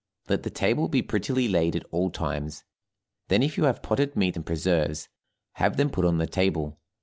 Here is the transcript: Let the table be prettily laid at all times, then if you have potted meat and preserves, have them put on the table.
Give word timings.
Let 0.27 0.41
the 0.41 0.49
table 0.49 0.87
be 0.87 1.03
prettily 1.03 1.47
laid 1.47 1.75
at 1.75 1.85
all 1.91 2.09
times, 2.09 2.63
then 3.27 3.43
if 3.43 3.55
you 3.55 3.65
have 3.65 3.83
potted 3.83 4.15
meat 4.15 4.35
and 4.35 4.43
preserves, 4.43 5.09
have 5.57 5.77
them 5.77 5.91
put 5.91 6.05
on 6.05 6.17
the 6.17 6.25
table. 6.25 6.79